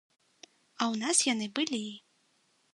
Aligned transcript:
А 0.45 0.83
ў 0.91 0.95
нас 1.03 1.17
яны 1.33 1.47
былі. 1.61 1.83